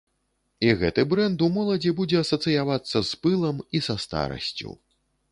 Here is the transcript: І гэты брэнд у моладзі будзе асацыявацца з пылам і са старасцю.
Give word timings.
І 0.67 0.69
гэты 0.77 1.01
брэнд 1.09 1.43
у 1.47 1.49
моладзі 1.57 1.91
будзе 1.99 2.17
асацыявацца 2.21 2.97
з 3.09 3.19
пылам 3.25 3.61
і 3.81 3.83
са 3.89 3.95
старасцю. 4.05 4.73